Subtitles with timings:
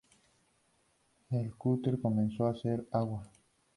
[1.29, 3.29] El cúter comenzó a hacer agua.